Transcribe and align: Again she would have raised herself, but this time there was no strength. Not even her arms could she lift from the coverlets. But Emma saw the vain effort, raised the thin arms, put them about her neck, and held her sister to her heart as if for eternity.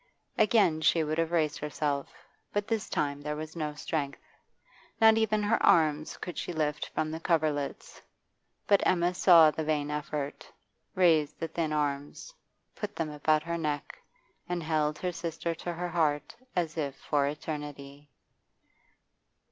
Again 0.35 0.81
she 0.81 1.03
would 1.03 1.19
have 1.19 1.31
raised 1.31 1.59
herself, 1.59 2.11
but 2.51 2.67
this 2.67 2.89
time 2.89 3.21
there 3.21 3.35
was 3.35 3.55
no 3.55 3.75
strength. 3.75 4.17
Not 4.99 5.15
even 5.19 5.43
her 5.43 5.61
arms 5.63 6.17
could 6.17 6.39
she 6.39 6.53
lift 6.53 6.87
from 6.89 7.11
the 7.11 7.19
coverlets. 7.19 8.01
But 8.65 8.81
Emma 8.83 9.13
saw 9.13 9.51
the 9.51 9.63
vain 9.63 9.91
effort, 9.91 10.51
raised 10.95 11.39
the 11.39 11.49
thin 11.49 11.71
arms, 11.71 12.33
put 12.75 12.95
them 12.95 13.11
about 13.11 13.43
her 13.43 13.59
neck, 13.59 13.95
and 14.49 14.63
held 14.63 14.97
her 14.97 15.11
sister 15.11 15.53
to 15.53 15.71
her 15.73 15.89
heart 15.89 16.35
as 16.55 16.79
if 16.79 16.95
for 16.95 17.27
eternity. 17.27 18.09